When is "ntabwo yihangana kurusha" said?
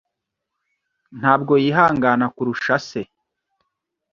1.19-2.75